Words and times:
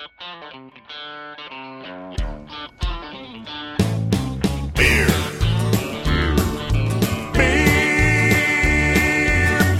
Beer. 0.00 0.08
Beer. 4.74 5.12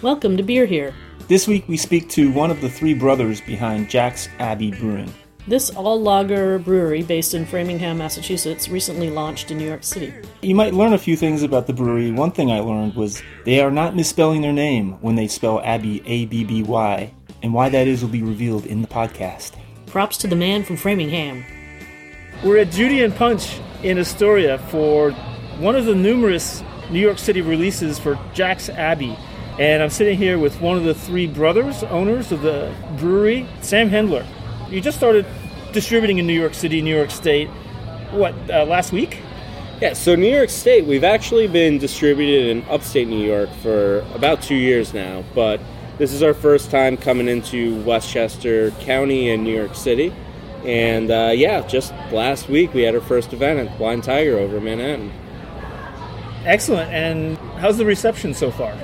Welcome 0.00 0.38
to 0.38 0.42
Beer 0.42 0.64
Here. 0.64 0.94
This 1.28 1.46
week 1.46 1.68
we 1.68 1.76
speak 1.76 2.08
to 2.10 2.32
one 2.32 2.50
of 2.50 2.62
the 2.62 2.70
three 2.70 2.94
brothers 2.94 3.42
behind 3.42 3.90
Jack's 3.90 4.30
Abby 4.38 4.70
Brewing. 4.70 5.12
This 5.50 5.68
all 5.70 6.00
lager 6.00 6.60
brewery, 6.60 7.02
based 7.02 7.34
in 7.34 7.44
Framingham, 7.44 7.98
Massachusetts, 7.98 8.68
recently 8.68 9.10
launched 9.10 9.50
in 9.50 9.58
New 9.58 9.66
York 9.66 9.82
City. 9.82 10.14
You 10.42 10.54
might 10.54 10.74
learn 10.74 10.92
a 10.92 10.98
few 10.98 11.16
things 11.16 11.42
about 11.42 11.66
the 11.66 11.72
brewery. 11.72 12.12
One 12.12 12.30
thing 12.30 12.52
I 12.52 12.60
learned 12.60 12.94
was 12.94 13.20
they 13.44 13.60
are 13.60 13.72
not 13.72 13.96
misspelling 13.96 14.42
their 14.42 14.52
name 14.52 14.92
when 15.00 15.16
they 15.16 15.26
spell 15.26 15.60
Abby 15.62 16.04
A 16.06 16.26
B 16.26 16.44
B 16.44 16.62
Y, 16.62 17.12
and 17.42 17.52
why 17.52 17.68
that 17.68 17.88
is 17.88 18.00
will 18.00 18.10
be 18.10 18.22
revealed 18.22 18.64
in 18.64 18.80
the 18.80 18.86
podcast. 18.86 19.54
Props 19.86 20.16
to 20.18 20.28
the 20.28 20.36
man 20.36 20.62
from 20.62 20.76
Framingham. 20.76 21.44
We're 22.44 22.58
at 22.58 22.70
Judy 22.70 23.02
and 23.02 23.12
Punch 23.12 23.58
in 23.82 23.98
Astoria 23.98 24.58
for 24.70 25.10
one 25.58 25.74
of 25.74 25.84
the 25.84 25.96
numerous 25.96 26.62
New 26.90 27.00
York 27.00 27.18
City 27.18 27.40
releases 27.40 27.98
for 27.98 28.16
Jack's 28.34 28.68
Abby. 28.68 29.18
And 29.58 29.82
I'm 29.82 29.90
sitting 29.90 30.16
here 30.16 30.38
with 30.38 30.60
one 30.60 30.76
of 30.76 30.84
the 30.84 30.94
three 30.94 31.26
brothers, 31.26 31.82
owners 31.82 32.30
of 32.30 32.42
the 32.42 32.72
brewery, 33.00 33.48
Sam 33.62 33.90
Hendler. 33.90 34.24
You 34.70 34.80
just 34.80 34.96
started 34.96 35.26
distributing 35.72 36.18
in 36.18 36.26
New 36.26 36.38
York 36.38 36.54
City, 36.54 36.82
New 36.82 36.94
York 36.94 37.10
State, 37.10 37.48
what, 38.10 38.34
uh, 38.50 38.64
last 38.64 38.92
week? 38.92 39.18
Yeah, 39.80 39.94
so 39.94 40.14
New 40.14 40.30
York 40.30 40.50
State, 40.50 40.84
we've 40.84 41.04
actually 41.04 41.46
been 41.48 41.78
distributed 41.78 42.50
in 42.50 42.62
upstate 42.68 43.08
New 43.08 43.24
York 43.24 43.48
for 43.62 44.00
about 44.14 44.42
two 44.42 44.54
years 44.54 44.92
now, 44.92 45.24
but 45.34 45.60
this 45.96 46.12
is 46.12 46.22
our 46.22 46.34
first 46.34 46.70
time 46.70 46.96
coming 46.96 47.28
into 47.28 47.82
Westchester 47.82 48.70
County 48.80 49.30
in 49.30 49.42
New 49.42 49.54
York 49.54 49.74
City. 49.74 50.12
And 50.64 51.10
uh, 51.10 51.32
yeah, 51.34 51.66
just 51.66 51.92
last 52.12 52.48
week 52.48 52.74
we 52.74 52.82
had 52.82 52.94
our 52.94 53.00
first 53.00 53.32
event 53.32 53.60
at 53.60 53.78
Blind 53.78 54.04
Tiger 54.04 54.38
over 54.38 54.58
in 54.58 54.64
Manhattan. 54.64 55.12
Excellent. 56.44 56.90
And 56.92 57.38
how's 57.58 57.78
the 57.78 57.84
reception 57.84 58.34
so 58.34 58.50
far? 58.50 58.74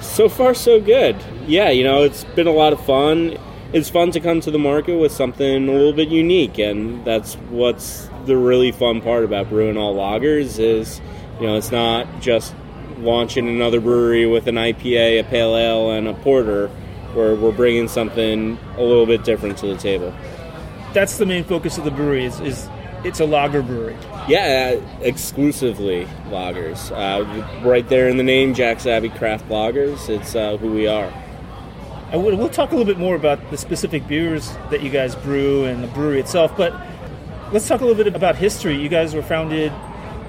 So 0.00 0.28
far, 0.28 0.54
so 0.54 0.80
good. 0.80 1.16
Yeah, 1.46 1.70
you 1.70 1.84
know, 1.84 2.02
it's 2.02 2.24
been 2.24 2.46
a 2.46 2.52
lot 2.52 2.72
of 2.72 2.84
fun. 2.84 3.38
It's 3.74 3.90
fun 3.90 4.12
to 4.12 4.20
come 4.20 4.40
to 4.42 4.52
the 4.52 4.58
market 4.58 4.96
with 4.98 5.10
something 5.10 5.68
a 5.68 5.72
little 5.72 5.92
bit 5.92 6.08
unique, 6.08 6.58
and 6.58 7.04
that's 7.04 7.34
what's 7.50 8.08
the 8.24 8.36
really 8.36 8.70
fun 8.70 9.00
part 9.00 9.24
about 9.24 9.48
brewing 9.48 9.76
all 9.76 9.96
lagers 9.96 10.60
is, 10.60 11.00
you 11.40 11.48
know, 11.48 11.56
it's 11.56 11.72
not 11.72 12.06
just 12.20 12.54
launching 12.98 13.48
another 13.48 13.80
brewery 13.80 14.26
with 14.26 14.46
an 14.46 14.54
IPA, 14.54 15.18
a 15.18 15.24
pale 15.24 15.56
ale, 15.56 15.90
and 15.90 16.06
a 16.06 16.14
porter. 16.14 16.68
Where 17.14 17.34
we're 17.34 17.50
bringing 17.50 17.88
something 17.88 18.58
a 18.76 18.82
little 18.82 19.06
bit 19.06 19.24
different 19.24 19.58
to 19.58 19.66
the 19.66 19.76
table. 19.76 20.14
That's 20.92 21.18
the 21.18 21.26
main 21.26 21.42
focus 21.42 21.76
of 21.78 21.84
the 21.84 21.92
brewery 21.92 22.24
is, 22.24 22.38
is 22.40 22.68
it's 23.04 23.20
a 23.20 23.24
lager 23.24 23.62
brewery. 23.62 23.96
Yeah, 24.28 24.76
uh, 24.76 24.86
exclusively 25.00 26.06
lagers. 26.28 26.90
Uh, 26.90 27.66
right 27.66 27.88
there 27.88 28.08
in 28.08 28.18
the 28.18 28.24
name, 28.24 28.54
Jack's 28.54 28.86
Abby 28.86 29.10
Craft 29.10 29.48
Lagers. 29.48 30.08
It's 30.08 30.34
uh, 30.34 30.56
who 30.58 30.72
we 30.72 30.86
are. 30.86 31.12
We'll 32.16 32.48
talk 32.48 32.70
a 32.70 32.76
little 32.76 32.92
bit 32.92 32.98
more 32.98 33.16
about 33.16 33.50
the 33.50 33.56
specific 33.56 34.06
beers 34.06 34.52
that 34.70 34.82
you 34.82 34.90
guys 34.90 35.16
brew 35.16 35.64
and 35.64 35.82
the 35.82 35.88
brewery 35.88 36.20
itself, 36.20 36.56
but 36.56 36.72
let's 37.52 37.66
talk 37.66 37.80
a 37.80 37.84
little 37.84 38.02
bit 38.02 38.14
about 38.14 38.36
history. 38.36 38.80
You 38.80 38.88
guys 38.88 39.14
were 39.14 39.22
founded 39.22 39.72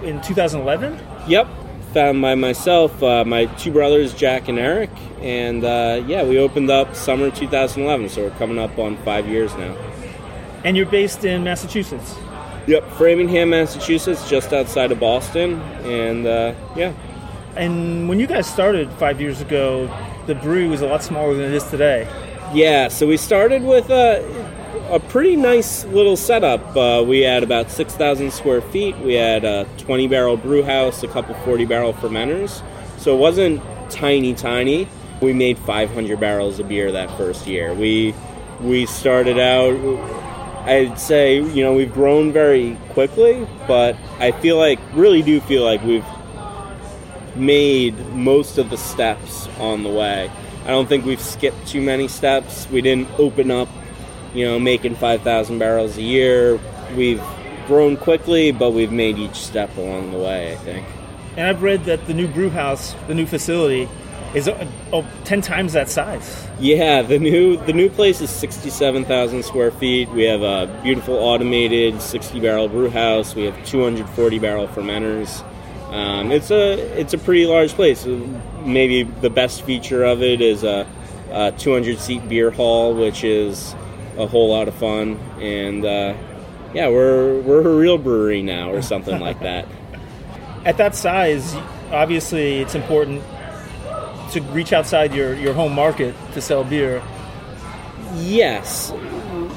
in 0.01 0.21
2011? 0.21 0.99
Yep, 1.27 1.47
found 1.93 2.21
by 2.21 2.35
myself, 2.35 3.03
uh, 3.03 3.23
my 3.23 3.45
two 3.45 3.71
brothers, 3.71 4.13
Jack 4.13 4.47
and 4.47 4.57
Eric, 4.57 4.89
and 5.21 5.63
uh, 5.63 6.03
yeah, 6.07 6.23
we 6.23 6.39
opened 6.39 6.69
up 6.69 6.95
summer 6.95 7.29
2011, 7.29 8.09
so 8.09 8.23
we're 8.23 8.37
coming 8.37 8.57
up 8.57 8.77
on 8.79 8.97
five 8.97 9.27
years 9.27 9.53
now. 9.55 9.75
And 10.63 10.75
you're 10.75 10.87
based 10.87 11.23
in 11.23 11.43
Massachusetts. 11.43 12.15
Yep, 12.67 12.89
Framingham, 12.93 13.51
Massachusetts, 13.51 14.27
just 14.27 14.53
outside 14.53 14.91
of 14.91 14.99
Boston, 14.99 15.61
and 15.83 16.25
uh, 16.25 16.55
yeah. 16.75 16.93
And 17.55 18.09
when 18.09 18.19
you 18.19 18.27
guys 18.27 18.51
started 18.51 18.91
five 18.93 19.21
years 19.21 19.39
ago, 19.39 19.87
the 20.27 20.35
brewery 20.35 20.67
was 20.67 20.81
a 20.81 20.87
lot 20.87 21.03
smaller 21.03 21.33
than 21.33 21.45
it 21.45 21.53
is 21.53 21.63
today. 21.65 22.07
Yeah, 22.53 22.87
so 22.87 23.07
we 23.07 23.17
started 23.17 23.63
with 23.63 23.89
a, 23.89 24.23
a 24.91 24.99
pretty 24.99 25.35
nice 25.35 25.85
little 25.85 26.15
setup. 26.17 26.75
Uh, 26.75 27.03
we 27.05 27.21
had 27.21 27.43
about 27.43 27.71
6,000 27.71 28.31
square 28.31 28.61
feet. 28.61 28.97
We 28.99 29.15
had 29.15 29.43
a 29.43 29.67
20 29.77 30.07
barrel 30.07 30.37
brew 30.37 30.63
house, 30.63 31.03
a 31.03 31.07
couple 31.07 31.35
40 31.35 31.65
barrel 31.65 31.93
fermenters. 31.93 32.61
So 32.97 33.15
it 33.15 33.19
wasn't 33.19 33.61
tiny, 33.89 34.33
tiny. 34.33 34.87
We 35.21 35.33
made 35.33 35.57
500 35.59 36.19
barrels 36.19 36.59
of 36.59 36.67
beer 36.67 36.91
that 36.91 37.15
first 37.17 37.47
year. 37.47 37.73
We 37.73 38.13
we 38.61 38.85
started 38.85 39.37
out. 39.37 39.75
I'd 40.65 40.99
say 40.99 41.35
you 41.35 41.63
know 41.63 41.73
we've 41.73 41.93
grown 41.93 42.31
very 42.31 42.77
quickly, 42.89 43.47
but 43.67 43.95
I 44.19 44.31
feel 44.31 44.57
like 44.57 44.79
really 44.93 45.21
do 45.21 45.39
feel 45.41 45.63
like 45.63 45.83
we've 45.83 46.05
made 47.35 47.97
most 48.09 48.57
of 48.57 48.69
the 48.69 48.77
steps 48.77 49.47
on 49.59 49.83
the 49.83 49.89
way. 49.89 50.31
I 50.63 50.69
don't 50.69 50.87
think 50.87 51.05
we've 51.05 51.21
skipped 51.21 51.67
too 51.67 51.81
many 51.81 52.07
steps. 52.07 52.67
We 52.69 52.81
didn't 52.81 53.09
open 53.19 53.51
up, 53.51 53.69
you 54.33 54.45
know, 54.45 54.59
making 54.59 54.95
5,000 54.95 55.59
barrels 55.59 55.97
a 55.97 56.01
year. 56.01 56.59
We've 56.95 57.21
grown 57.67 57.97
quickly, 57.97 58.51
but 58.51 58.71
we've 58.71 58.91
made 58.91 59.17
each 59.17 59.35
step 59.35 59.75
along 59.77 60.11
the 60.11 60.17
way, 60.17 60.53
I 60.53 60.55
think. 60.55 60.87
And 61.37 61.47
I've 61.47 61.61
read 61.61 61.85
that 61.85 62.07
the 62.07 62.13
new 62.13 62.27
brew 62.27 62.49
house, 62.49 62.95
the 63.07 63.13
new 63.13 63.25
facility, 63.25 63.89
is 64.33 64.47
uh, 64.47 64.67
oh, 64.91 65.05
10 65.23 65.41
times 65.41 65.73
that 65.73 65.89
size. 65.89 66.45
Yeah, 66.59 67.01
the 67.01 67.19
new 67.19 67.57
the 67.57 67.73
new 67.73 67.89
place 67.89 68.21
is 68.21 68.29
67,000 68.29 69.43
square 69.43 69.71
feet. 69.71 70.09
We 70.09 70.23
have 70.23 70.41
a 70.41 70.79
beautiful 70.83 71.15
automated 71.15 72.01
60 72.01 72.39
barrel 72.39 72.67
brew 72.67 72.89
house. 72.89 73.35
We 73.35 73.43
have 73.43 73.65
240 73.65 74.39
barrel 74.39 74.67
fermenters. 74.67 75.43
Um, 75.91 76.31
it's 76.31 76.51
a 76.51 76.73
it's 76.99 77.13
a 77.13 77.17
pretty 77.17 77.45
large 77.45 77.71
place. 77.73 78.05
Maybe 78.63 79.03
the 79.03 79.29
best 79.29 79.61
feature 79.63 80.03
of 80.03 80.21
it 80.21 80.41
is 80.41 80.63
a, 80.63 80.87
a 81.31 81.51
200 81.51 81.99
seat 81.99 82.27
beer 82.27 82.51
hall, 82.51 82.95
which 82.95 83.23
is 83.23 83.73
a 84.17 84.27
whole 84.27 84.49
lot 84.49 84.67
of 84.67 84.75
fun. 84.75 85.19
And 85.39 85.85
uh, 85.85 86.15
yeah, 86.73 86.89
we're 86.89 87.39
we're 87.41 87.61
a 87.61 87.75
real 87.75 87.97
brewery 87.97 88.41
now, 88.41 88.71
or 88.71 88.81
something 88.81 89.19
like 89.19 89.39
that. 89.41 89.67
At 90.65 90.77
that 90.77 90.95
size, 90.95 91.55
obviously, 91.91 92.59
it's 92.59 92.73
important 92.73 93.21
to 94.31 94.41
reach 94.41 94.73
outside 94.73 95.13
your, 95.13 95.33
your 95.35 95.53
home 95.53 95.73
market 95.73 96.15
to 96.33 96.41
sell 96.41 96.63
beer. 96.63 97.01
Yes. 98.15 98.91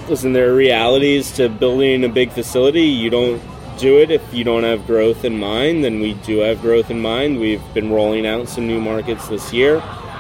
Listen, 0.08 0.32
there 0.32 0.50
are 0.50 0.54
realities 0.54 1.32
to 1.32 1.48
building 1.48 2.04
a 2.04 2.08
big 2.08 2.30
facility. 2.30 2.82
You 2.82 3.10
don't 3.10 3.42
do 3.78 3.98
it 3.98 4.10
if 4.10 4.34
you 4.34 4.44
don't 4.44 4.64
have 4.64 4.86
growth 4.86 5.24
in 5.24 5.38
mind, 5.38 5.84
then 5.84 6.00
we 6.00 6.14
do 6.14 6.38
have 6.38 6.60
growth 6.60 6.90
in 6.90 7.00
mind. 7.00 7.38
We've 7.38 7.62
been 7.74 7.90
rolling 7.90 8.26
out 8.26 8.48
some 8.48 8.66
new 8.66 8.80
markets 8.80 9.28
this 9.28 9.52
year. 9.52 9.76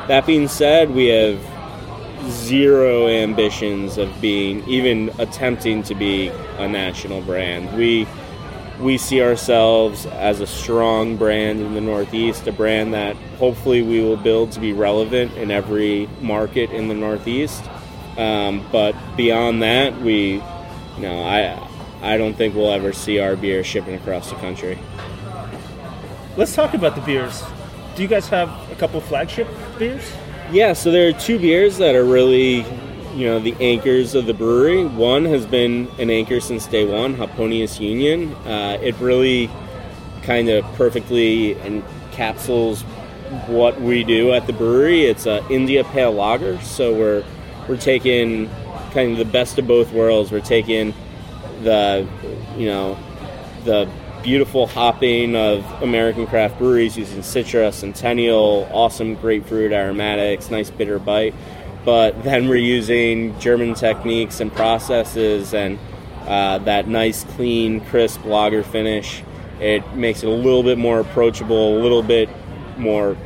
That 0.06 0.24
being 0.26 0.48
said, 0.48 0.90
we 0.90 1.08
have 1.08 1.40
zero 2.30 3.08
ambitions 3.08 3.98
of 3.98 4.20
being 4.20 4.66
even 4.68 5.10
attempting 5.18 5.82
to 5.84 5.94
be 5.94 6.28
a 6.58 6.68
national 6.68 7.20
brand. 7.22 7.76
We 7.76 8.06
we 8.80 8.96
see 8.96 9.20
ourselves 9.20 10.06
as 10.06 10.40
a 10.40 10.46
strong 10.46 11.16
brand 11.16 11.60
in 11.60 11.74
the 11.74 11.80
Northeast, 11.80 12.46
a 12.46 12.52
brand 12.52 12.94
that 12.94 13.16
hopefully 13.38 13.82
we 13.82 14.00
will 14.00 14.16
build 14.16 14.52
to 14.52 14.60
be 14.60 14.72
relevant 14.72 15.32
in 15.36 15.50
every 15.50 16.08
market 16.20 16.70
in 16.70 16.86
the 16.86 16.94
Northeast. 16.94 17.64
Um, 18.16 18.64
but 18.70 18.94
beyond 19.16 19.62
that, 19.62 20.00
we, 20.00 20.34
you 20.34 21.02
know, 21.02 21.22
I 21.24 21.67
I 22.02 22.16
don't 22.16 22.34
think 22.34 22.54
we'll 22.54 22.70
ever 22.70 22.92
see 22.92 23.18
our 23.18 23.36
beer 23.36 23.64
shipping 23.64 23.94
across 23.94 24.30
the 24.30 24.36
country. 24.36 24.78
Let's 26.36 26.54
talk 26.54 26.74
about 26.74 26.94
the 26.94 27.00
beers. 27.00 27.42
Do 27.96 28.02
you 28.02 28.08
guys 28.08 28.28
have 28.28 28.48
a 28.70 28.74
couple 28.76 29.00
flagship 29.00 29.48
beers? 29.78 30.12
Yeah, 30.52 30.72
so 30.72 30.90
there 30.90 31.08
are 31.08 31.12
two 31.12 31.38
beers 31.38 31.78
that 31.78 31.94
are 31.94 32.04
really, 32.04 32.64
you 33.14 33.26
know, 33.26 33.40
the 33.40 33.56
anchors 33.60 34.14
of 34.14 34.26
the 34.26 34.34
brewery. 34.34 34.84
One 34.84 35.24
has 35.24 35.44
been 35.44 35.88
an 35.98 36.10
anchor 36.10 36.40
since 36.40 36.66
day 36.66 36.86
one, 36.86 37.16
Hoponius 37.16 37.80
Union. 37.80 38.32
Uh, 38.46 38.78
it 38.80 38.94
really 39.00 39.50
kind 40.22 40.48
of 40.48 40.64
perfectly 40.74 41.54
encapsulates 41.56 42.82
what 43.48 43.80
we 43.80 44.04
do 44.04 44.32
at 44.32 44.46
the 44.46 44.52
brewery. 44.52 45.04
It's 45.04 45.26
a 45.26 45.46
India 45.48 45.84
Pale 45.84 46.12
Lager, 46.12 46.60
so 46.60 46.94
we're 46.94 47.24
we're 47.68 47.76
taking 47.76 48.48
kind 48.92 49.12
of 49.12 49.18
the 49.18 49.24
best 49.24 49.58
of 49.58 49.66
both 49.66 49.92
worlds. 49.92 50.30
We're 50.30 50.40
taking 50.40 50.94
the, 51.62 52.08
you 52.56 52.66
know, 52.66 52.98
the 53.64 53.88
beautiful 54.22 54.66
hopping 54.66 55.36
of 55.36 55.64
American 55.82 56.26
craft 56.26 56.58
breweries 56.58 56.96
using 56.96 57.20
Citra, 57.20 57.72
Centennial, 57.72 58.68
awesome 58.72 59.14
grapefruit 59.14 59.72
aromatics, 59.72 60.50
nice 60.50 60.70
bitter 60.70 60.98
bite. 60.98 61.34
But 61.84 62.22
then 62.22 62.48
we're 62.48 62.56
using 62.56 63.38
German 63.38 63.74
techniques 63.74 64.40
and 64.40 64.52
processes 64.52 65.54
and 65.54 65.78
uh, 66.26 66.58
that 66.58 66.88
nice, 66.88 67.24
clean, 67.24 67.80
crisp 67.86 68.24
lager 68.24 68.62
finish. 68.62 69.22
It 69.60 69.94
makes 69.94 70.22
it 70.22 70.26
a 70.26 70.32
little 70.32 70.62
bit 70.62 70.78
more 70.78 71.00
approachable, 71.00 71.78
a 71.78 71.80
little 71.80 72.02
bit 72.02 72.28
more 72.76 73.16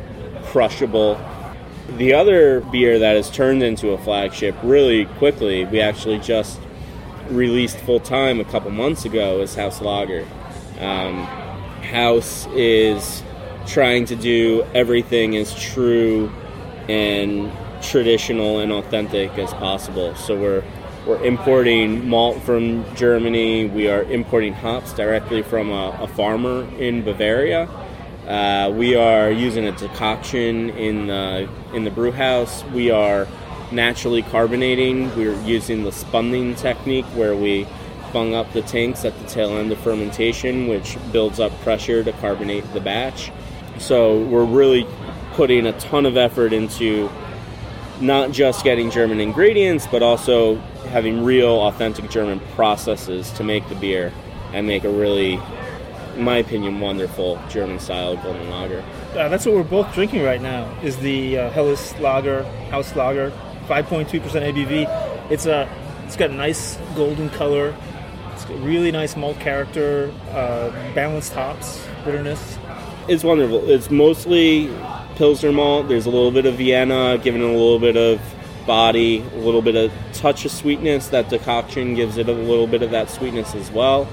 crushable. 0.44 1.20
The 1.96 2.14
other 2.14 2.61
beer 2.61 2.99
that 3.00 3.17
has 3.17 3.31
turned 3.31 3.62
into 3.62 3.90
a 3.90 3.99
flagship 3.99 4.55
really 4.62 5.06
quickly, 5.06 5.64
we 5.64 5.81
actually 5.81 6.20
just 6.20 6.61
released 7.30 7.78
full 7.78 8.00
time 8.00 8.40
a 8.40 8.44
couple 8.44 8.70
months 8.70 9.04
ago, 9.04 9.40
is 9.40 9.54
House 9.54 9.80
Lager. 9.80 10.26
Um, 10.80 11.24
House 11.82 12.46
is 12.54 13.22
trying 13.66 14.06
to 14.06 14.16
do 14.16 14.64
everything 14.74 15.36
as 15.36 15.54
true 15.54 16.30
and 16.88 17.52
traditional 17.82 18.60
and 18.60 18.72
authentic 18.72 19.30
as 19.38 19.52
possible. 19.54 20.14
So 20.14 20.38
we're 20.38 20.64
we're 21.06 21.22
importing 21.24 22.08
malt 22.08 22.40
from 22.42 22.84
Germany. 22.94 23.66
We 23.66 23.88
are 23.88 24.04
importing 24.04 24.52
hops 24.52 24.92
directly 24.92 25.42
from 25.42 25.70
a, 25.70 25.98
a 26.00 26.06
farmer 26.06 26.62
in 26.78 27.02
Bavaria. 27.02 27.69
Uh, 28.26 28.72
we 28.72 28.94
are 28.94 29.30
using 29.32 29.66
a 29.66 29.72
decoction 29.72 30.70
in 30.70 31.08
the 31.08 31.48
in 31.74 31.82
the 31.82 31.90
brew 31.90 32.12
house. 32.12 32.62
We 32.66 32.92
are 32.92 33.26
naturally 33.72 34.22
carbonating. 34.22 35.14
We're 35.16 35.40
using 35.42 35.84
the 35.84 35.92
spunding 35.92 36.54
technique 36.54 37.06
where 37.06 37.34
we 37.34 37.66
bung 38.12 38.34
up 38.34 38.52
the 38.52 38.62
tanks 38.62 39.04
at 39.04 39.19
the 39.19 39.26
tail 39.26 39.56
end 39.56 39.72
of 39.72 39.78
fermentation, 39.78 40.69
which 40.69 40.96
builds 41.12 41.40
up 41.40 41.52
pressure 41.60 42.04
to 42.04 42.12
carbonate 42.14 42.70
the 42.72 42.80
batch. 42.80 43.32
So 43.78 44.22
we're 44.24 44.44
really 44.44 44.86
putting 45.32 45.66
a 45.66 45.72
ton 45.80 46.06
of 46.06 46.16
effort 46.16 46.52
into 46.52 47.10
not 48.00 48.32
just 48.32 48.64
getting 48.64 48.90
German 48.90 49.20
ingredients, 49.20 49.86
but 49.86 50.02
also 50.02 50.56
having 50.90 51.24
real, 51.24 51.52
authentic 51.62 52.10
German 52.10 52.40
processes 52.54 53.30
to 53.32 53.44
make 53.44 53.66
the 53.69 53.74
beer 53.76 54.12
and 54.52 54.66
make 54.66 54.84
a 54.84 54.90
really, 54.90 55.40
in 56.16 56.22
my 56.22 56.38
opinion, 56.38 56.80
wonderful 56.80 57.40
German 57.48 57.78
style 57.78 58.16
golden 58.16 58.50
lager. 58.50 58.84
Uh, 59.12 59.28
that's 59.28 59.46
what 59.46 59.54
we're 59.54 59.62
both 59.62 59.92
drinking 59.94 60.22
right 60.22 60.42
now. 60.42 60.70
Is 60.82 60.96
the 60.98 61.38
uh, 61.38 61.50
Helles 61.50 61.94
Lager, 61.98 62.42
House 62.70 62.94
Lager, 62.94 63.32
5.2% 63.72 64.20
ABV. 64.20 65.30
It's 65.30 65.46
a, 65.46 65.66
it's 66.04 66.16
got 66.16 66.28
a 66.28 66.34
nice 66.34 66.76
golden 66.94 67.30
color. 67.30 67.74
It's 68.34 68.44
got 68.44 68.60
really 68.62 68.90
nice 68.90 69.16
malt 69.16 69.40
character, 69.40 70.12
uh, 70.32 70.69
balanced 70.94 71.32
hops, 71.32 71.82
bitterness. 72.04 72.58
It's 73.08 73.24
wonderful. 73.24 73.70
It's 73.70 73.90
mostly 73.90 74.70
Pilsner 75.16 75.52
malt. 75.52 75.88
There's 75.88 76.04
a 76.04 76.10
little 76.10 76.30
bit 76.30 76.44
of 76.44 76.56
Vienna, 76.56 77.19
giving 77.22 77.40
it 77.40 77.46
a 77.46 77.48
little 77.48 77.78
bit 77.78 77.96
of 77.96 78.20
body, 78.66 79.20
a 79.20 79.38
little 79.38 79.62
bit 79.62 79.74
of 79.74 79.90
touch 80.12 80.44
of 80.44 80.50
sweetness. 80.50 81.08
That 81.08 81.30
decoction 81.30 81.94
gives 81.94 82.19
it 82.19 82.28
a 82.28 82.32
little 82.32 82.66
bit 82.66 82.82
of 82.82 82.90
that 82.90 83.08
sweetness 83.08 83.54
as 83.54 83.70
well. 83.70 84.04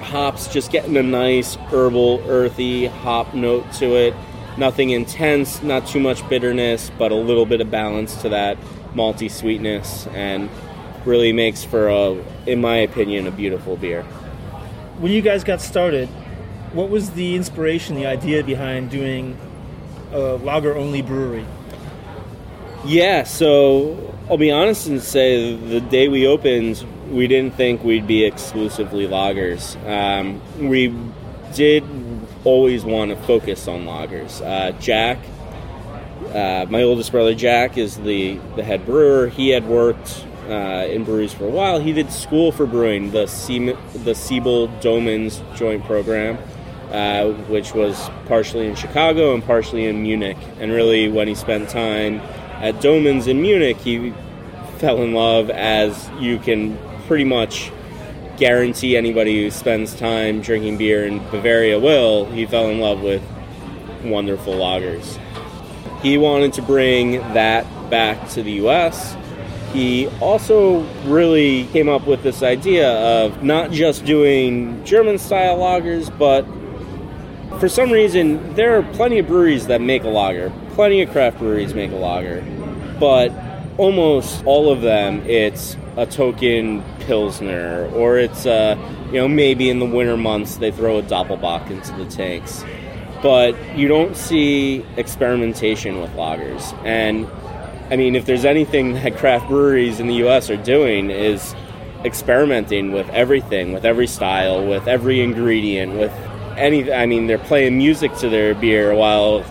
Hops 0.00 0.48
just 0.48 0.72
getting 0.72 0.96
a 0.96 1.02
nice 1.02 1.56
herbal, 1.70 2.24
earthy 2.28 2.86
hop 2.86 3.34
note 3.34 3.70
to 3.74 3.94
it. 3.96 4.14
Nothing 4.56 4.90
intense, 4.90 5.62
not 5.62 5.86
too 5.86 6.00
much 6.00 6.28
bitterness, 6.28 6.90
but 6.98 7.12
a 7.12 7.14
little 7.14 7.46
bit 7.46 7.60
of 7.60 7.70
balance 7.70 8.20
to 8.22 8.28
that 8.30 8.58
malty 8.94 9.30
sweetness, 9.30 10.06
and 10.08 10.50
really 11.04 11.32
makes 11.32 11.64
for 11.64 11.88
a, 11.88 12.12
in 12.46 12.60
my 12.60 12.76
opinion, 12.76 13.26
a 13.26 13.30
beautiful 13.30 13.76
beer. 13.76 14.02
When 14.98 15.12
you 15.12 15.22
guys 15.22 15.44
got 15.44 15.60
started, 15.60 16.08
what 16.72 16.90
was 16.90 17.10
the 17.12 17.36
inspiration, 17.36 17.94
the 17.94 18.06
idea 18.06 18.44
behind 18.44 18.90
doing 18.90 19.38
a 20.12 20.18
lager 20.18 20.76
only 20.76 21.02
brewery? 21.02 21.46
Yeah, 22.84 23.24
so 23.24 24.14
I'll 24.28 24.36
be 24.36 24.50
honest 24.50 24.86
and 24.86 25.02
say 25.02 25.56
the 25.56 25.80
day 25.80 26.08
we 26.08 26.26
opened, 26.26 26.84
we 27.10 27.26
didn't 27.26 27.54
think 27.54 27.82
we'd 27.82 28.06
be 28.06 28.24
exclusively 28.24 29.06
lagers. 29.06 29.76
Um, 29.88 30.40
we 30.68 30.94
did 31.54 31.84
always 32.44 32.84
want 32.84 33.10
to 33.10 33.16
focus 33.24 33.68
on 33.68 33.84
lagers. 33.84 34.40
Uh, 34.44 34.72
Jack, 34.78 35.18
uh, 36.34 36.66
my 36.68 36.82
oldest 36.82 37.12
brother 37.12 37.34
Jack, 37.34 37.78
is 37.78 37.96
the, 37.96 38.38
the 38.56 38.62
head 38.62 38.84
brewer. 38.86 39.28
He 39.28 39.50
had 39.50 39.66
worked 39.66 40.24
uh, 40.48 40.86
in 40.88 41.04
breweries 41.04 41.32
for 41.32 41.44
a 41.44 41.50
while. 41.50 41.80
He 41.80 41.92
did 41.92 42.10
school 42.12 42.52
for 42.52 42.66
brewing, 42.66 43.10
the, 43.10 43.26
the 44.04 44.14
Siebel 44.14 44.68
Doemens 44.80 45.40
joint 45.56 45.84
program. 45.84 46.38
Uh, 46.90 47.30
which 47.46 47.72
was 47.72 48.10
partially 48.26 48.66
in 48.66 48.74
Chicago 48.74 49.32
and 49.32 49.44
partially 49.44 49.86
in 49.86 50.02
Munich. 50.02 50.36
And 50.58 50.72
really, 50.72 51.08
when 51.08 51.28
he 51.28 51.36
spent 51.36 51.68
time 51.68 52.18
at 52.60 52.74
Doemens 52.82 53.28
in 53.28 53.40
Munich, 53.40 53.76
he 53.76 54.12
fell 54.78 55.00
in 55.00 55.12
love, 55.12 55.50
as 55.50 56.10
you 56.18 56.40
can 56.40 56.76
pretty 57.06 57.22
much 57.22 57.70
guarantee 58.40 58.96
anybody 58.96 59.42
who 59.42 59.50
spends 59.50 59.94
time 59.94 60.40
drinking 60.40 60.78
beer 60.78 61.06
in 61.06 61.18
Bavaria 61.30 61.78
will. 61.78 62.24
He 62.24 62.46
fell 62.46 62.70
in 62.70 62.80
love 62.80 63.02
with 63.02 63.22
wonderful 64.02 64.54
lagers. 64.54 65.20
He 66.00 66.16
wanted 66.16 66.54
to 66.54 66.62
bring 66.62 67.18
that 67.34 67.66
back 67.90 68.30
to 68.30 68.42
the 68.42 68.52
US. 68.66 69.14
He 69.74 70.08
also 70.20 70.80
really 71.04 71.64
came 71.66 71.90
up 71.90 72.06
with 72.06 72.22
this 72.22 72.42
idea 72.42 72.90
of 72.90 73.44
not 73.44 73.72
just 73.72 74.06
doing 74.06 74.82
German 74.86 75.18
style 75.18 75.58
lagers, 75.58 76.10
but 76.18 76.46
for 77.60 77.68
some 77.68 77.90
reason, 77.90 78.54
there 78.54 78.78
are 78.78 78.82
plenty 78.94 79.18
of 79.18 79.26
breweries 79.26 79.66
that 79.66 79.82
make 79.82 80.02
a 80.04 80.08
lager. 80.08 80.50
Plenty 80.70 81.02
of 81.02 81.10
craft 81.10 81.38
breweries 81.38 81.74
make 81.74 81.92
a 81.92 81.96
lager. 81.96 82.42
But 82.98 83.32
almost 83.76 84.42
all 84.46 84.72
of 84.72 84.80
them, 84.80 85.20
it's 85.28 85.76
a 86.00 86.06
token 86.06 86.82
Pilsner, 87.00 87.86
or 87.94 88.16
it's, 88.16 88.46
uh, 88.46 88.74
you 89.08 89.18
know, 89.18 89.28
maybe 89.28 89.68
in 89.68 89.80
the 89.80 89.84
winter 89.84 90.16
months 90.16 90.56
they 90.56 90.70
throw 90.70 90.98
a 90.98 91.02
Doppelbock 91.02 91.70
into 91.70 91.92
the 91.92 92.06
tanks. 92.06 92.64
But 93.22 93.54
you 93.76 93.86
don't 93.86 94.16
see 94.16 94.82
experimentation 94.96 96.00
with 96.00 96.10
lagers. 96.12 96.72
And, 96.86 97.26
I 97.92 97.96
mean, 97.96 98.16
if 98.16 98.24
there's 98.24 98.46
anything 98.46 98.94
that 99.02 99.18
craft 99.18 99.48
breweries 99.48 100.00
in 100.00 100.06
the 100.06 100.14
U.S. 100.14 100.48
are 100.48 100.56
doing 100.56 101.10
is 101.10 101.54
experimenting 102.02 102.92
with 102.92 103.08
everything, 103.10 103.74
with 103.74 103.84
every 103.84 104.06
style, 104.06 104.66
with 104.66 104.88
every 104.88 105.20
ingredient, 105.20 105.98
with 105.98 106.12
any 106.56 106.92
i 106.92 107.06
mean 107.06 107.26
they're 107.26 107.38
playing 107.38 107.78
music 107.78 108.14
to 108.16 108.28
their 108.28 108.54
beer 108.56 108.94
while 108.94 109.42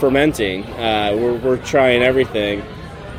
fermenting 0.00 0.64
uh, 0.64 1.12
we're, 1.14 1.36
we're 1.38 1.62
trying 1.64 2.02
everything 2.02 2.64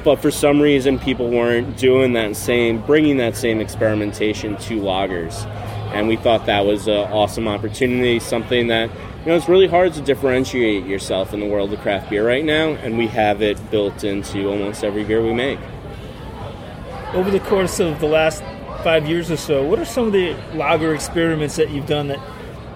but 0.04 0.18
for 0.18 0.32
some 0.32 0.62
reason 0.62 0.98
people 1.00 1.30
weren't 1.30 1.78
doing 1.78 2.14
that 2.14 2.36
same 2.36 2.82
bringing 2.86 3.18
that 3.18 3.36
same 3.36 3.60
experimentation 3.60 4.56
to 4.58 4.80
lagers 4.80 5.46
and 5.94 6.08
we 6.08 6.16
thought 6.16 6.46
that 6.46 6.66
was 6.66 6.88
an 6.88 7.12
awesome 7.12 7.48
opportunity 7.48 8.20
something 8.20 8.68
that 8.68 8.90
you 8.90 9.26
know 9.26 9.36
it's 9.36 9.50
really 9.50 9.68
hard 9.68 9.94
to 9.94 10.02
differentiate 10.02 10.86
yourself 10.86 11.34
in 11.34 11.40
the 11.40 11.46
world 11.46 11.72
of 11.74 11.80
craft 11.80 12.10
beer 12.10 12.26
right 12.26 12.46
now 12.46 12.70
and 12.70 12.98
we 12.98 13.08
have 13.08 13.42
it 13.42 13.72
built 13.72 14.04
into 14.04 14.48
almost 14.50 14.84
every 14.84 15.04
beer 15.04 15.24
we 15.24 15.34
make 15.34 15.60
Over 17.14 17.32
the 17.32 17.40
course 17.40 17.80
of 17.80 18.00
the 18.00 18.08
last 18.08 18.44
five 18.84 19.08
years 19.08 19.30
or 19.30 19.38
so, 19.38 19.64
what 19.64 19.80
are 19.80 19.86
some 19.86 20.08
of 20.08 20.14
the 20.14 20.34
lager 20.54 20.94
experiments 20.94 21.56
that 21.58 21.70
you've 21.70 21.88
done 21.88 22.08
that 22.08 22.20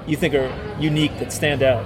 you 0.08 0.18
think 0.18 0.34
are 0.34 0.52
unique 0.80 1.18
that 1.20 1.32
stand 1.32 1.64
out? 1.64 1.86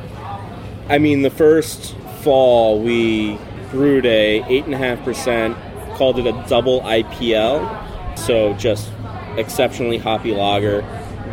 I 0.90 0.98
mean, 0.98 1.22
the 1.22 1.30
first 1.30 1.96
fall 2.22 2.80
we 2.80 3.38
brewed 3.72 4.06
a 4.06 4.44
eight 4.48 4.66
and 4.66 4.74
a 4.74 4.78
half 4.78 5.04
percent, 5.04 5.58
called 5.96 6.20
it 6.20 6.28
a 6.28 6.46
double 6.48 6.82
IPL, 6.82 8.18
so 8.18 8.54
just 8.54 8.92
exceptionally 9.38 9.98
hoppy 9.98 10.34
lager 10.34 10.84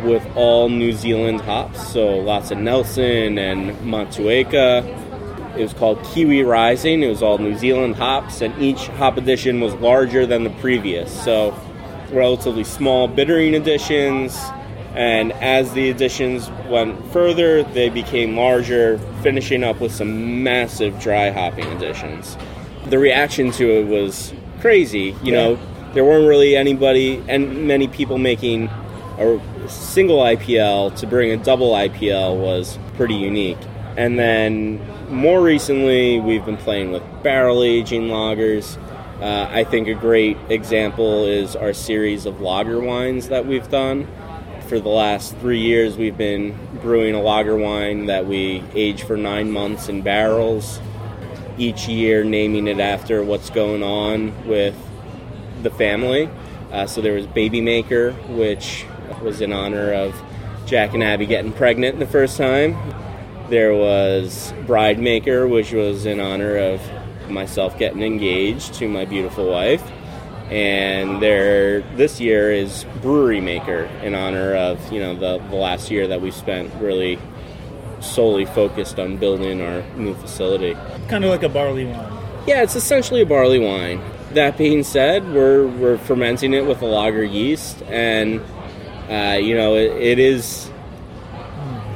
with 0.03 0.25
all 0.35 0.69
New 0.69 0.91
Zealand 0.93 1.41
hops, 1.41 1.87
so 1.91 2.17
lots 2.17 2.51
of 2.51 2.57
Nelson 2.57 3.37
and 3.37 3.71
Motueka. 3.77 4.85
It 5.57 5.61
was 5.61 5.73
called 5.73 6.03
Kiwi 6.03 6.43
Rising. 6.43 7.01
It 7.01 7.07
was 7.07 7.23
all 7.23 7.37
New 7.37 7.57
Zealand 7.57 7.95
hops, 7.95 8.41
and 8.41 8.53
each 8.61 8.87
hop 8.87 9.17
edition 9.17 9.61
was 9.61 9.73
larger 9.75 10.25
than 10.25 10.43
the 10.43 10.49
previous. 10.49 11.23
So, 11.23 11.57
relatively 12.11 12.65
small 12.65 13.07
bittering 13.07 13.55
additions, 13.55 14.37
and 14.95 15.33
as 15.33 15.73
the 15.73 15.89
additions 15.89 16.49
went 16.69 17.05
further, 17.11 17.63
they 17.63 17.89
became 17.89 18.37
larger, 18.37 18.97
finishing 19.21 19.61
up 19.61 19.81
with 19.81 19.93
some 19.93 20.41
massive 20.41 20.97
dry 21.01 21.31
hopping 21.31 21.65
additions. 21.73 22.37
The 22.85 22.97
reaction 22.97 23.51
to 23.51 23.69
it 23.69 23.87
was 23.87 24.33
crazy. 24.61 25.13
You 25.21 25.33
know, 25.33 25.59
there 25.93 26.05
weren't 26.05 26.27
really 26.27 26.55
anybody 26.55 27.21
and 27.27 27.67
many 27.67 27.89
people 27.89 28.17
making 28.17 28.69
a 29.17 29.39
single 29.67 30.19
IPL 30.19 30.95
to 30.97 31.07
bring 31.07 31.31
a 31.31 31.43
double 31.43 31.73
IPL 31.73 32.39
was 32.39 32.79
pretty 32.95 33.15
unique. 33.15 33.57
And 33.97 34.17
then 34.17 34.79
more 35.09 35.41
recently, 35.41 36.21
we've 36.21 36.45
been 36.45 36.57
playing 36.57 36.91
with 36.91 37.03
barrel 37.21 37.63
aging 37.63 38.03
lagers. 38.03 38.77
Uh, 39.21 39.49
I 39.49 39.65
think 39.65 39.89
a 39.89 39.93
great 39.93 40.37
example 40.49 41.25
is 41.25 41.55
our 41.55 41.73
series 41.73 42.25
of 42.25 42.39
lager 42.39 42.79
wines 42.79 43.27
that 43.27 43.45
we've 43.45 43.69
done 43.69 44.07
for 44.67 44.79
the 44.79 44.89
last 44.89 45.35
three 45.37 45.59
years, 45.59 45.95
we've 45.95 46.17
been 46.17 46.57
brewing 46.81 47.13
a 47.13 47.21
lager 47.21 47.55
wine 47.55 48.07
that 48.07 48.25
we 48.25 48.63
age 48.73 49.03
for 49.03 49.15
nine 49.15 49.51
months 49.51 49.89
in 49.89 50.01
barrels. 50.01 50.79
Each 51.57 51.87
year, 51.87 52.23
naming 52.23 52.67
it 52.67 52.79
after 52.79 53.23
what's 53.23 53.49
going 53.49 53.83
on 53.83 54.47
with 54.47 54.75
the 55.61 55.69
family. 55.69 56.29
Uh, 56.71 56.85
so 56.85 57.01
there 57.01 57.13
was 57.13 57.27
Baby 57.27 57.61
Maker, 57.61 58.11
which 58.29 58.85
was 59.21 59.39
in 59.39 59.53
honor 59.53 59.93
of 59.93 60.19
Jack 60.65 60.93
and 60.93 61.03
Abby 61.03 61.25
getting 61.25 61.53
pregnant 61.53 61.99
the 61.99 62.07
first 62.07 62.37
time. 62.37 62.75
There 63.49 63.73
was 63.73 64.53
Bride 64.65 64.99
Maker, 64.99 65.47
which 65.47 65.71
was 65.71 66.05
in 66.05 66.19
honor 66.19 66.57
of 66.57 66.81
myself 67.29 67.77
getting 67.77 68.01
engaged 68.01 68.73
to 68.75 68.89
my 68.89 69.05
beautiful 69.05 69.49
wife. 69.49 69.83
And 70.49 71.21
there, 71.21 71.81
this 71.95 72.21
year 72.21 72.51
is 72.51 72.85
Brewery 73.01 73.41
Maker 73.41 73.85
in 74.03 74.13
honor 74.13 74.55
of 74.55 74.91
you 74.91 74.99
know 74.99 75.15
the, 75.15 75.43
the 75.49 75.55
last 75.55 75.89
year 75.89 76.07
that 76.07 76.21
we 76.21 76.31
spent 76.31 76.73
really 76.75 77.19
solely 77.99 78.45
focused 78.45 78.99
on 78.99 79.17
building 79.17 79.61
our 79.61 79.81
new 79.95 80.13
facility. 80.15 80.75
Kind 81.07 81.23
of 81.23 81.31
like 81.31 81.43
a 81.43 81.49
barley 81.49 81.85
wine. 81.85 82.13
Yeah, 82.45 82.61
it's 82.61 82.75
essentially 82.75 83.21
a 83.21 83.25
barley 83.25 83.57
wine. 83.57 84.01
That 84.33 84.57
being 84.57 84.83
said, 84.83 85.33
we're 85.33 85.67
we're 85.67 85.97
fermenting 85.97 86.53
it 86.53 86.65
with 86.65 86.81
a 86.81 86.85
lager 86.85 87.23
yeast, 87.23 87.81
and 87.83 88.41
uh, 89.09 89.37
you 89.41 89.55
know 89.55 89.75
it, 89.75 89.91
it 89.99 90.19
is 90.19 90.69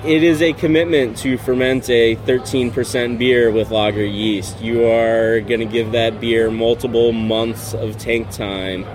it 0.06 0.24
is 0.24 0.42
a 0.42 0.54
commitment 0.54 1.18
to 1.18 1.38
ferment 1.38 1.90
a 1.90 2.16
13% 2.16 3.18
beer 3.18 3.52
with 3.52 3.70
lager 3.70 4.06
yeast. 4.06 4.62
You 4.62 4.88
are 4.88 5.42
going 5.42 5.60
to 5.60 5.66
give 5.66 5.92
that 5.92 6.22
beer 6.22 6.50
multiple 6.50 7.12
months 7.12 7.74
of 7.74 7.98
tank 7.98 8.32
time, 8.32 8.86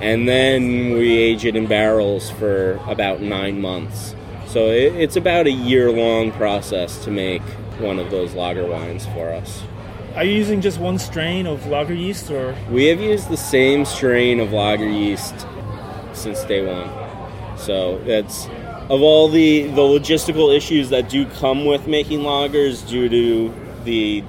and 0.00 0.28
then 0.28 0.92
we 0.92 1.16
age 1.16 1.46
it 1.46 1.56
in 1.56 1.66
barrels 1.66 2.30
for 2.30 2.72
about 2.86 3.22
nine 3.22 3.62
months. 3.62 4.14
So 4.46 4.66
it, 4.66 4.94
it's 4.94 5.16
about 5.16 5.46
a 5.46 5.50
year 5.50 5.90
long 5.90 6.32
process 6.32 7.02
to 7.04 7.10
make 7.10 7.42
one 7.78 7.98
of 7.98 8.10
those 8.10 8.34
lager 8.34 8.66
wines 8.66 9.06
for 9.06 9.30
us. 9.30 9.62
Are 10.14 10.24
you 10.24 10.34
using 10.34 10.60
just 10.60 10.78
one 10.78 10.98
strain 10.98 11.46
of 11.46 11.66
lager 11.66 11.94
yeast, 11.94 12.30
or 12.30 12.54
We 12.70 12.86
have 12.86 13.00
used 13.00 13.30
the 13.30 13.38
same 13.38 13.86
strain 13.86 14.38
of 14.38 14.52
lager 14.52 14.88
yeast 14.88 15.46
since 16.12 16.44
day 16.44 16.62
one. 16.66 16.90
So 17.56 17.98
that's 18.04 18.46
of 18.90 19.02
all 19.02 19.28
the 19.28 19.62
the 19.68 19.82
logistical 19.82 20.54
issues 20.54 20.90
that 20.90 21.08
do 21.08 21.26
come 21.26 21.64
with 21.64 21.86
making 21.86 22.20
lagers 22.20 22.86
due 22.88 23.08
to 23.08 23.54
the 23.84 24.22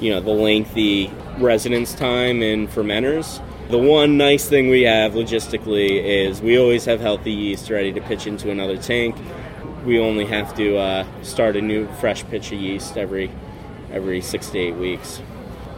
you 0.00 0.10
know 0.10 0.20
the 0.20 0.30
lengthy 0.30 1.10
residence 1.38 1.94
time 1.94 2.42
in 2.42 2.68
fermenters. 2.68 3.40
The 3.70 3.78
one 3.78 4.18
nice 4.18 4.46
thing 4.48 4.68
we 4.68 4.82
have 4.82 5.12
logistically 5.12 6.02
is 6.04 6.42
we 6.42 6.58
always 6.58 6.84
have 6.84 7.00
healthy 7.00 7.32
yeast 7.32 7.70
ready 7.70 7.92
to 7.92 8.00
pitch 8.00 8.26
into 8.26 8.50
another 8.50 8.76
tank. 8.76 9.16
We 9.86 9.98
only 9.98 10.26
have 10.26 10.54
to 10.56 10.76
uh, 10.76 11.06
start 11.22 11.56
a 11.56 11.62
new 11.62 11.86
fresh 11.94 12.24
pitch 12.26 12.52
of 12.52 12.58
yeast 12.60 12.96
every 12.96 13.30
every 13.92 14.20
six 14.20 14.50
to 14.50 14.58
eight 14.58 14.76
weeks. 14.76 15.20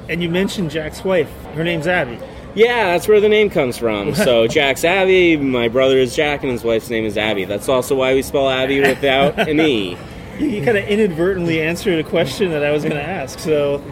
and 0.09 0.23
you 0.23 0.29
mentioned 0.29 0.71
Jack's 0.71 1.05
wife. 1.05 1.31
Her 1.55 1.65
name's 1.65 1.87
Abby. 1.87 2.19
Yeah, 2.57 2.93
that's 2.93 3.07
where 3.07 3.21
the 3.21 3.29
name 3.29 3.51
comes 3.51 3.77
from. 3.77 4.15
So 4.15 4.47
Jack's 4.49 4.83
Abby, 4.83 5.37
my 5.37 5.69
brother 5.69 5.99
is 5.99 6.17
Jack, 6.17 6.43
and 6.43 6.51
his 6.51 6.65
wife's 6.65 6.89
name 6.89 7.05
is 7.05 7.19
Abby. 7.19 7.45
That's 7.45 7.69
also 7.69 7.95
why 7.95 8.15
we 8.15 8.23
spell 8.23 8.49
Abby 8.49 8.81
without 8.81 9.39
an 9.39 9.61
E. 9.61 9.97
You, 10.39 10.49
you 10.49 10.63
kind 10.63 10.77
of 10.77 10.85
inadvertently 10.85 11.63
answered 11.63 11.99
a 11.99 12.07
question 12.07 12.51
that 12.51 12.63
I 12.63 12.71
was 12.71 12.83
going 12.83 12.97
to 12.97 13.03
ask. 13.03 13.39
So 13.39 13.83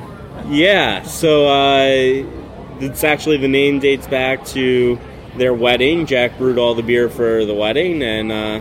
Yeah, 0.50 1.02
so 1.02 1.47
uh, 1.47 2.26
it's 2.80 3.02
actually 3.02 3.38
the 3.38 3.49
name 3.49 3.78
dates 3.78 4.06
back 4.06 4.44
to 4.49 4.99
their 5.38 5.54
wedding. 5.54 6.04
Jack 6.04 6.37
brewed 6.37 6.59
all 6.59 6.75
the 6.75 6.83
beer 6.83 7.09
for 7.09 7.47
the 7.47 7.54
wedding, 7.54 8.02
and 8.02 8.30
uh, 8.30 8.61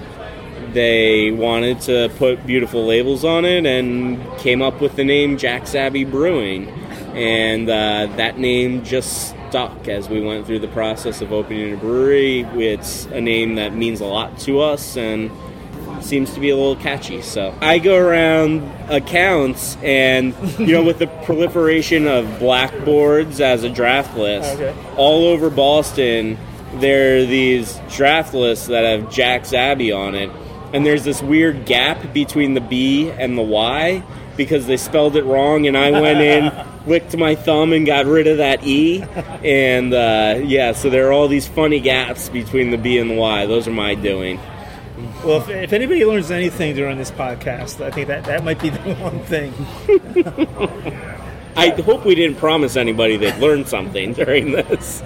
they 0.72 1.32
wanted 1.32 1.82
to 1.82 2.10
put 2.18 2.48
beautiful 2.48 2.86
labels 2.86 3.26
on 3.26 3.44
it 3.44 3.66
and 3.66 4.18
came 4.38 4.62
up 4.62 4.80
with 4.80 4.96
the 4.96 5.04
name 5.04 5.38
Jack's 5.38 5.76
Abby 5.76 6.06
Brewing. 6.06 6.70
And 7.16 7.70
uh, 7.70 8.08
that 8.16 8.40
name 8.40 8.86
just 8.86 9.36
stuck 9.54 9.88
as 9.88 10.10
we 10.10 10.20
went 10.20 10.48
through 10.48 10.58
the 10.58 10.68
process 10.70 11.22
of 11.22 11.32
opening 11.32 11.72
a 11.76 11.78
brewery. 11.78 12.40
It's 12.56 13.06
a 13.06 13.22
name 13.22 13.54
that 13.56 13.76
means 13.76 14.02
a 14.02 14.06
lot 14.06 14.40
to 14.40 14.62
us 14.62 14.98
and 14.98 15.30
seems 16.04 16.34
to 16.34 16.40
be 16.40 16.50
a 16.50 16.56
little 16.56 16.76
catchy. 16.76 17.22
So 17.22 17.54
I 17.62 17.78
go 17.78 17.96
around 17.96 18.64
accounts, 18.90 19.78
and 19.84 20.34
you 20.58 20.74
know, 20.74 20.84
with 20.84 20.98
the 20.98 21.06
proliferation 21.06 22.08
of 22.08 22.40
blackboards 22.40 23.40
as 23.42 23.64
a 23.64 23.70
draft 23.70 24.18
list 24.18 24.56
Okay. 24.60 24.74
all 24.98 25.26
over 25.28 25.52
Boston, 25.52 26.36
there 26.78 27.20
are 27.20 27.26
these 27.28 27.80
draft 27.92 28.34
lists 28.34 28.66
that 28.70 28.84
have 28.86 29.12
Jack's 29.12 29.54
Abby 29.54 29.92
on 29.92 30.16
it, 30.16 30.32
and 30.74 30.84
there's 30.84 31.04
this 31.04 31.22
weird 31.22 31.68
gap 31.68 32.12
between 32.12 32.56
the 32.56 32.62
B 32.62 33.12
and 33.12 33.38
the 33.38 33.44
Y 33.44 34.02
because 34.36 34.66
they 34.66 34.78
spelled 34.78 35.16
it 35.16 35.26
wrong, 35.26 35.68
and 35.68 35.78
I 35.78 35.92
went 35.92 36.22
in. 36.22 36.52
Licked 36.86 37.16
my 37.16 37.36
thumb 37.36 37.72
and 37.72 37.86
got 37.86 38.06
rid 38.06 38.28
of 38.28 38.38
that 38.38 38.64
E, 38.66 39.02
and 39.44 39.94
uh, 39.94 40.42
yeah, 40.44 40.74
so 40.74 40.90
there 40.90 41.08
are 41.08 41.14
all 41.14 41.30
these 41.30 41.48
funny 41.48 41.80
gaps 41.80 42.28
between 42.28 42.72
the 42.72 42.78
B 42.78 42.98
and 42.98 43.10
the 43.10 43.16
Y. 43.16 43.46
Those 43.46 43.70
are 43.70 43.72
my 43.72 43.96
doing. 43.96 44.38
Well, 45.24 45.38
if, 45.38 45.50
if 45.50 45.74
anybody 45.74 46.04
learns 46.04 46.30
anything 46.30 46.76
during 46.76 46.98
this 46.98 47.12
podcast, 47.12 47.84
I 47.84 47.90
think 47.90 48.08
that 48.08 48.26
that 48.26 48.44
might 48.44 48.62
be 48.62 48.70
the 48.72 48.96
one 48.96 49.20
thing. 49.22 49.54
I 51.56 51.70
hope 51.70 52.04
we 52.06 52.16
didn't 52.16 52.38
promise 52.38 52.76
anybody 52.76 53.16
they'd 53.16 53.38
learn 53.38 53.66
something 53.66 54.14
during 54.14 54.52
this. 54.52 55.02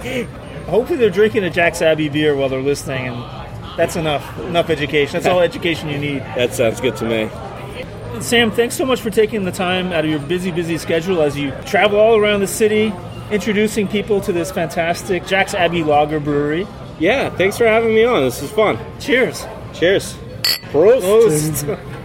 Hopefully, 0.66 0.98
they're 0.98 1.10
drinking 1.10 1.44
a 1.44 1.50
Jack's 1.50 1.80
Abby 1.80 2.08
beer 2.08 2.34
while 2.34 2.48
they're 2.48 2.60
listening, 2.60 3.06
and 3.08 3.78
that's 3.78 3.94
enough. 3.94 4.38
Enough 4.40 4.68
education. 4.68 5.12
That's 5.12 5.26
all 5.32 5.40
education 5.40 5.88
you 5.88 5.98
need. 5.98 6.20
That 6.22 6.52
sounds 6.54 6.80
good 6.80 6.96
to 6.96 7.04
me. 7.04 7.30
Sam, 8.22 8.50
thanks 8.50 8.76
so 8.76 8.84
much 8.84 9.00
for 9.00 9.10
taking 9.10 9.44
the 9.44 9.52
time 9.52 9.92
out 9.92 10.04
of 10.04 10.10
your 10.10 10.20
busy, 10.20 10.50
busy 10.50 10.78
schedule 10.78 11.22
as 11.22 11.36
you 11.36 11.52
travel 11.66 11.98
all 11.98 12.16
around 12.16 12.40
the 12.40 12.46
city, 12.46 12.92
introducing 13.30 13.88
people 13.88 14.20
to 14.22 14.32
this 14.32 14.50
fantastic 14.50 15.26
Jack's 15.26 15.54
Abby 15.54 15.82
Lager 15.82 16.20
Brewery. 16.20 16.66
Yeah, 16.98 17.30
thanks 17.30 17.56
for 17.56 17.66
having 17.66 17.94
me 17.94 18.04
on. 18.04 18.22
This 18.22 18.42
is 18.42 18.50
fun. 18.50 18.78
Cheers. 19.00 19.46
Cheers. 19.72 20.14
Prost. 20.72 21.02
Prost. 21.02 21.94